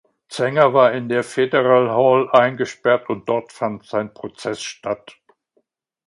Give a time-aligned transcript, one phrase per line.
[0.29, 5.15] Zenger war in der Federal Hall eingesperrt und dort fand sein Prozess statt.